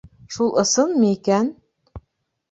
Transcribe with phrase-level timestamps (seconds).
[0.35, 1.51] Шул ысынмы икән?